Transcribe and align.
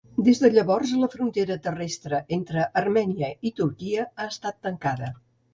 Des 0.27 0.39
de 0.43 0.49
llavors 0.53 0.93
la 1.01 1.09
frontera 1.15 1.57
terrestre 1.67 2.21
entre 2.39 2.65
Armènia 2.83 3.31
i 3.51 3.55
Turquia 3.63 4.11
ha 4.25 4.29
estat 4.35 4.63
tancada. 4.71 5.17